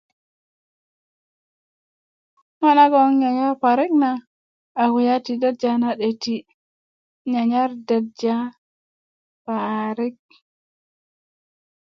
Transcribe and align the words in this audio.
ŋo 2.59 2.69
nagon 2.77 3.07
'nnyanyar 3.11 3.53
parik 3.61 3.93
na 4.01 4.09
a 4.81 4.83
kulya 4.91 5.15
ti 5.25 5.33
derja 5.41 5.71
na 5.81 5.89
'döti 5.95 6.35
un 6.45 6.49
nyanuar 7.33 7.71
parik 9.45 10.19